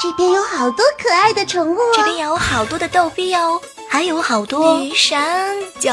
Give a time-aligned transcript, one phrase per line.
[0.00, 3.60] 这边有好多可爱的宠物，这边有好多的逗逼哦，
[3.90, 5.18] 还有好多女神
[5.80, 5.90] 酒。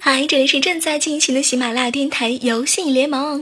[0.00, 3.40] 嗨，这里是正在进行的喜马拉雅电台游戏联盟，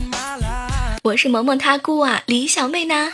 [1.03, 3.13] 我是萌萌他姑啊，李小妹呢？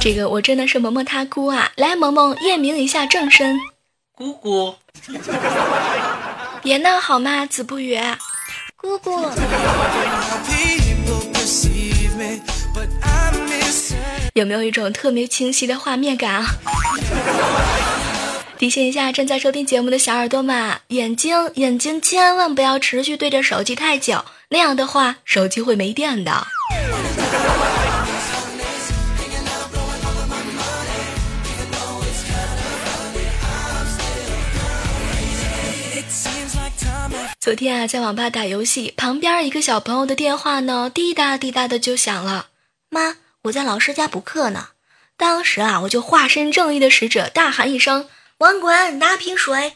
[0.00, 3.58] 这个我真的是萌萌他姑啊，来萌萌验明一下正身，
[4.14, 4.74] 姑姑，
[6.62, 7.46] 别闹好吗？
[7.46, 7.98] 子不语，
[8.76, 9.26] 姑姑。
[14.34, 16.46] 有没有一种特别清晰的画面感啊？
[18.56, 26.46] 提醒一下正在收听节目的小耳朵们，眼睛眼睛千万不要持续对着手机太久，那样的话手机会没电的。
[37.40, 42.46] 昨天啊，在网吧打游戏，旁边一个小朋友的电话呢，滴答滴答的就响了，
[42.88, 43.16] 妈。
[43.42, 44.68] 我在老师家补课呢，
[45.18, 48.08] 当时啊，我就化身正义的使者，大喊一声
[48.44, 49.72] ：“滚滚，拿瓶水。”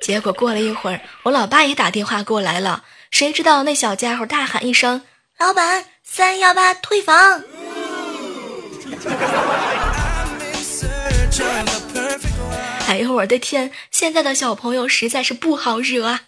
[0.00, 5.02] 结果过了一会儿，我老爸也打电话过来了，谁知道那小家伙大喊一声
[5.38, 7.42] ：“老板，三幺八退房。”
[12.86, 16.20] 哎呦我的天，现在的小朋友实在是不好惹啊！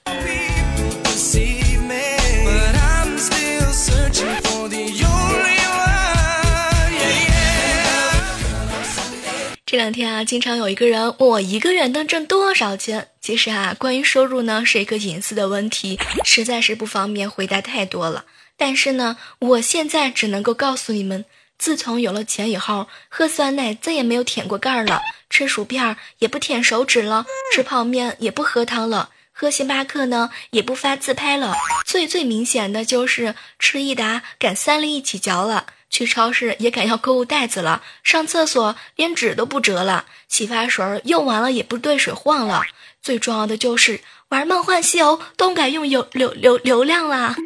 [9.74, 13.08] 这两天啊，经常有一个人问我一个月能挣多少钱。
[13.20, 18.24] 其实啊，关于收入呢，是一个隐私的问题，实在是不方便回答太多了。
[18.56, 21.24] 但是呢，我现在只能够告诉你们，
[21.58, 31.52] 自从有了钱以后，喝酸奶再也没有舔过盖儿了，吃薯片也不舔手指了，吃泡面也不喝汤了，喝星巴克呢也不发自拍了。
[31.84, 35.66] 最最明显的就是吃益达敢三粒一起嚼了。
[35.94, 42.64] 去超市也敢要购物袋子了，上厕所连纸都不折了，洗发水用完了也不兑水晃了。
[43.00, 44.00] 最重要的就是
[44.30, 47.36] 玩《梦幻西游》都改用流流流流量啦。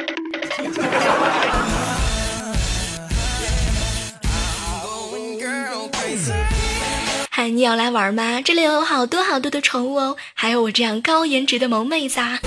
[7.29, 8.41] 嗨，你要来玩吗？
[8.43, 12.41] 这里有好多好多的宠物哦，还有我这样高颜值的萌妹子啊。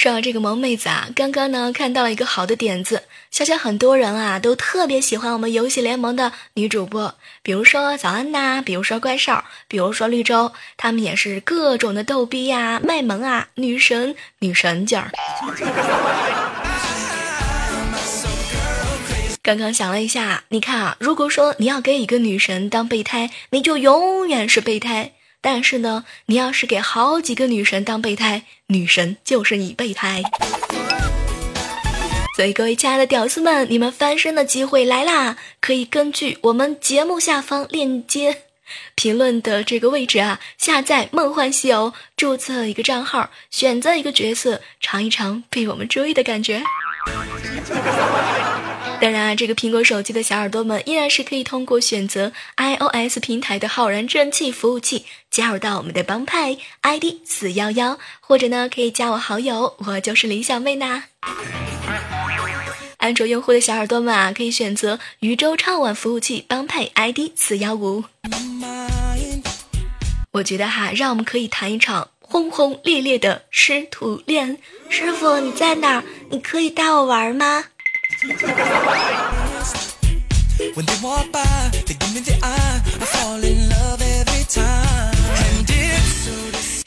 [0.00, 15.10] 说到这个萌妹子啊，刚刚呢看到了一个好的点子，想想很多人啊都特别喜欢我们游戏联盟的女主播，比如说早安呐，比如说怪兽，比如说绿洲，他们也是各种的逗逼呀、卖萌啊，女神女神劲儿。
[19.42, 25.12] 刚刚想了一下，你看啊，如果说你要给一个女神当备胎，你就永远是备胎。
[25.40, 30.22] 但是呢，你要是给好几个女神当备胎，女神就是你备胎。
[32.36, 35.36] 所以各位亲爱的屌丝们，你们翻身的机会来啦！
[35.60, 38.44] 可以根据我们节目下方链接
[38.94, 46.62] 评论的这个位置啊，下载《梦幻西游》，注册一个账号，选择一个角色，尝一尝被我们追的感觉。
[49.00, 61.04] 当然啊，这个苹果手机的小耳朵们依然是可以通过选择 iOS 平台的浩然正气服务器加入到我们的帮派 ID 四幺幺，或者呢可以加我好友，我就是李小妹呐。
[62.98, 68.04] 安卓用户的小耳朵们啊，可以选择宇宙超玩服务器帮派 ID 四幺五。
[70.32, 74.58] 我觉得哈，让我们可以谈一场轰轰烈烈的师徒恋。
[74.90, 76.04] 师傅你在哪？
[76.30, 77.64] 你可以带我玩吗？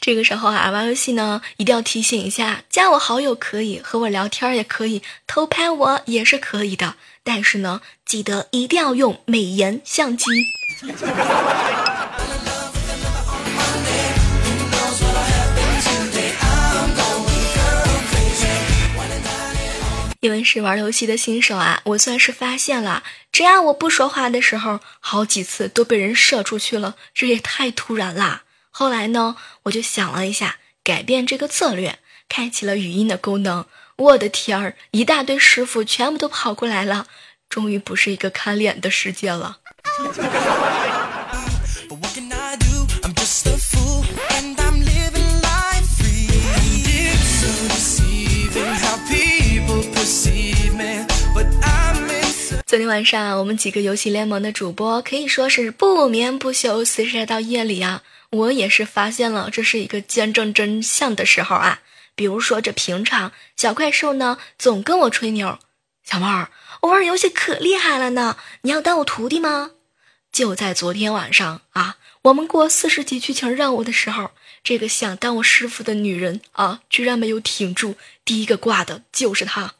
[0.00, 6.94] 这个时候啊，玩游戏呢，一定要提醒一下，加我好友可以，和我聊天也可以，偷拍我也是可以的，
[7.24, 10.26] 但是呢，记得一定要用美颜相机。
[20.24, 28.44] 因为是玩游戏的新手啊，我算是发现了，只要我不说话的时候，好几次都被人射出去了，这也太突然啦。
[28.70, 33.66] 后来呢，我就想了一下，改变这个策略，开启了语音的功能。
[33.96, 37.06] 我的天儿，一大堆师傅全部都跑过来了，
[37.50, 39.58] 终于不是一个看脸的世界了。
[52.84, 58.02] 天晚上，我们几个游戏联盟的主播可以说是不眠不休，厮杀到夜里啊。
[58.28, 61.80] 我也是发现了这是一个见证真相的时候啊。
[62.14, 65.58] 比如说这平常小怪兽呢，总跟我吹牛，
[66.04, 66.50] 小妹儿，
[66.82, 69.70] 我玩游戏可厉害了呢，你要当我徒弟吗？
[70.30, 74.32] 就在昨天晚上啊，我们过四十级剧情任务的时候，
[74.62, 77.94] 这个想当我师傅的女人啊，居然没有挺住，
[78.26, 79.72] 第一个挂的就是她。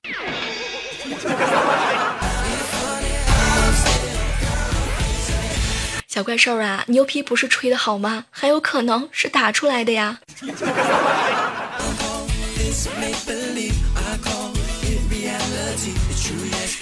[6.14, 8.26] 小怪兽啊，牛皮不是吹的好吗？
[8.30, 10.20] 还有可能是打出来的呀。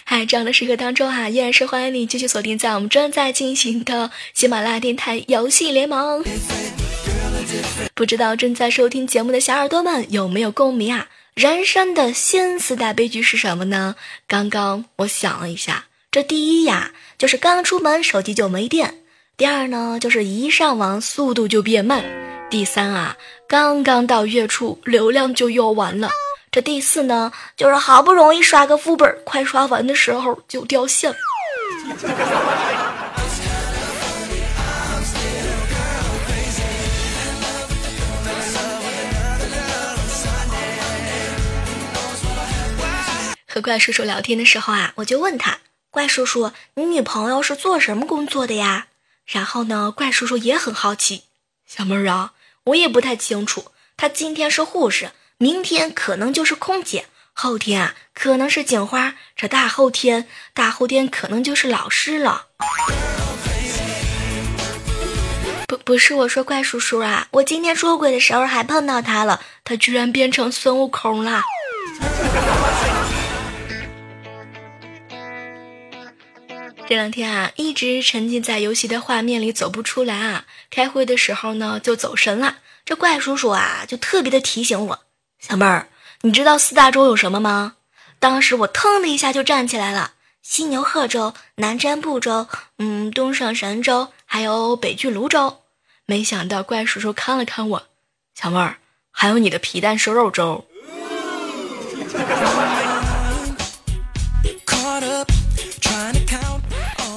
[0.04, 6.22] 嗨，这样的时刻当中哈，依然是欢迎你继续锁定在我们正在进行的喜马拉雅电台游戏联盟。
[7.94, 11.08] 不知道正在收听节目的小耳朵们有没有共鸣啊？
[11.32, 13.96] 人生的新四大悲剧是什么呢？
[14.28, 18.98] 刚刚我想了一下，这第一呀，就是刚出门手机就没电。
[19.38, 22.00] 第二呢，就是一上网速度就变慢；
[22.50, 23.16] 第三啊，
[23.48, 26.10] 刚刚到月初流量就用完了；
[26.50, 31.12] 这第四呢，就是好不容易刷个副本，快刷完的时候就掉线。
[43.48, 45.58] 和怪叔叔聊天的时候啊，我就问他
[45.90, 48.86] ：“怪叔叔，你女朋友是做什么工作的呀？”
[49.26, 51.24] 然后呢，怪叔叔也很好奇，
[51.66, 52.32] 小妹儿啊，
[52.64, 53.66] 我也不太清楚。
[53.96, 62.46] 他今天是护士，明天可能就是空姐，后天啊可能是警花，这大后天，大后天可能就是老师了。
[65.68, 71.42] 不，不是我说怪叔叔啊，我今天捉鬼的时候还碰到他了，他居然变成孙悟空了。
[76.88, 80.44] 这两天啊，一直沉浸在游戏的画面里走不出来啊。
[80.70, 82.58] 开会的时候呢，就走神了。
[82.84, 85.00] 这怪叔叔啊，就特别的提醒我
[85.40, 85.88] ：“小妹儿，
[86.22, 87.76] 你知道四大洲有什么吗？”
[88.20, 90.12] 当时我腾的一下就站起来了：
[90.42, 92.46] 西牛贺州、南瞻部洲、
[92.78, 95.62] 嗯，东胜神州，还有北俱泸州。
[96.04, 97.86] 没想到怪叔叔看了看我
[98.38, 98.76] ：“小妹儿，
[99.10, 100.66] 还有你的皮蛋瘦肉粥。”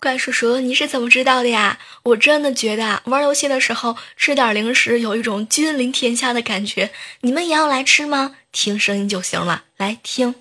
[0.06, 1.80] 怪叔叔，你是怎么知道的呀？
[2.04, 6.92] 我真的觉得玩游戏的时候吃点零食有一种君临天下的感觉。
[7.22, 8.36] 你们也要来吃吗？
[8.52, 10.36] 听声音就行了，来听。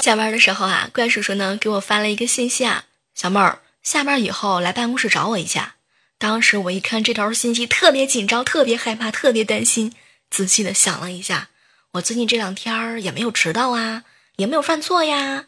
[0.00, 2.84] 下班的时候啊，怪叔叔呢给我发了一个信息啊，
[3.14, 3.58] 小妹儿。
[3.86, 5.76] 下班以后来办公室找我一下。
[6.18, 9.94] 当时我一看这条信息，特别紧张，特别害怕，特别担心。
[10.28, 11.50] 仔细的想了一下，
[11.92, 14.02] 我最近这两天也没有迟到啊，
[14.34, 15.44] 也没有犯错呀。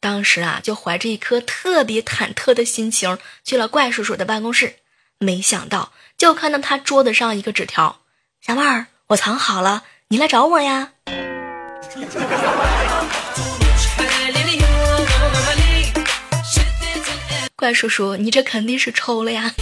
[0.00, 4.78] 当时啊，就怀着一颗特别忐忑的心情去了怪叔叔的办公室。
[5.18, 8.00] 没想到，就看到他桌子上一个纸条
[8.44, 10.90] ：“小妹儿，我藏好了，你来找我呀。”
[17.72, 19.54] 叔叔，你这肯定是抽了呀！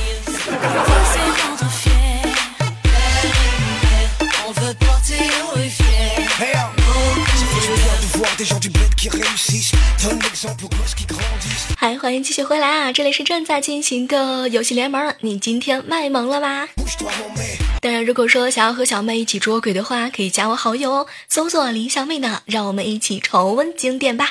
[11.77, 12.93] 嗨，欢迎继续回来啊！
[12.93, 16.69] 这里是正在进行的游戏联盟，你今天卖萌了吗？
[17.81, 24.31] 当然，如果说想要和小妹一起捉鬼的话，可以加我好友哦，搜索“李小妹”呢，让我们一起重温经典吧。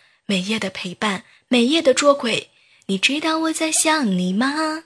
[0.25, 2.49] 每夜的陪伴，每夜的捉鬼。
[2.87, 4.81] 你知道我在想你吗？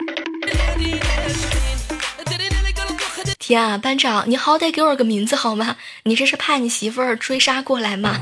[3.37, 5.77] 天啊，班长，你好歹给我个名字好吗？
[6.03, 8.19] 你这是怕你媳妇儿追杀过来吗？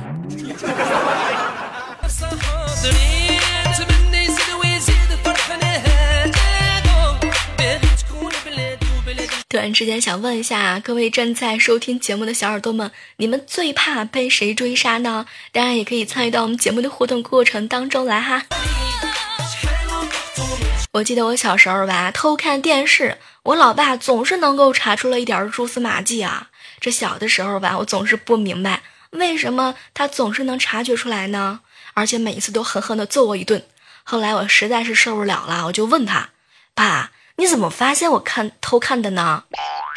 [9.54, 15.28] 突然之间想问一下各位正在收听节目的小耳朵们，你们最怕被谁追杀呢？
[15.52, 18.48] 当然也可以参与到我们节目的互动过程当中来哈。
[20.94, 26.50] 我记得我小时候吧，偷看电视，我老爸总是能够查出了一点蛛丝马迹啊。
[26.80, 28.82] 这小的时候吧，我总是不明白
[29.12, 31.60] 为什么他总是能察觉出来呢？
[31.94, 33.64] 而且每一次都狠狠地揍我一顿。
[34.04, 36.30] 后来我实在是受不了了，我就问他
[36.74, 39.44] ：“爸，你怎么发现我看偷看的呢？”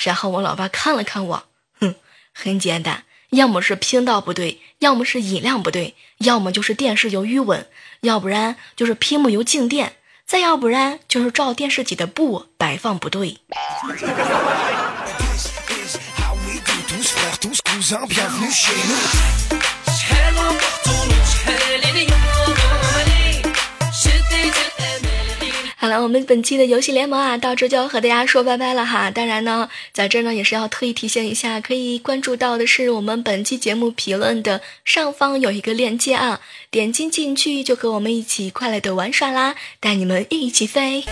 [0.04, 1.44] 然后我老爸看了看我，
[1.80, 1.94] 哼，
[2.32, 7.66] 很简单，要么是频道不对，要么是音量不对，要么就是电视有余温，
[8.02, 13.40] 要不然就是屏幕有静电，再要不然就是照电视机的布摆放不对。
[25.86, 29.08] 好了，我们本期的游戏联盟啊，到这就要和大家说拜拜了哈。
[29.08, 36.40] 当然呢，在这呢也是要特意提醒一下，可以关注到的是我们本期节目评论的上方有一个链接啊，
[36.72, 41.04] 点击进去就和我们一起快乐的玩耍啦，带你们一起飞。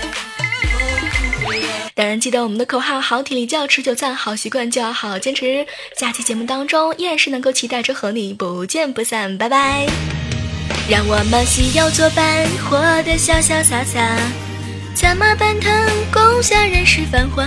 [1.94, 5.64] 当然，记得我们的口号：好体力就要持久战，好习惯就要好坚持。
[5.96, 9.86] 下期节目当中，依然是能够期待着和你不见不散，拜拜。
[10.90, 14.18] 让我们西游作伴，活得潇潇洒洒，
[14.94, 15.72] 策马奔腾，
[16.12, 17.44] 共享人世繁华。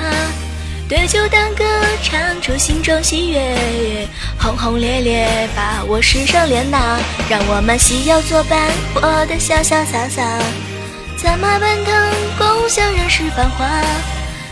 [0.89, 1.63] 对酒当歌，
[2.03, 3.55] 唱出心中喜悦，
[4.37, 6.99] 轰轰烈烈，把握世上莲呐。
[7.29, 10.39] 让我们西游作伴，活得潇潇洒洒，
[11.17, 11.93] 策马奔腾，
[12.37, 13.65] 共享人世繁华。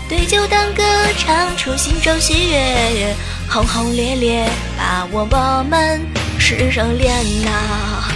[0.08, 0.82] 对酒当歌，
[1.18, 3.14] 唱出心中喜悦，
[3.50, 4.48] 轰轰烈烈，
[4.78, 6.02] 把握我们
[6.40, 8.15] 世上莲呐。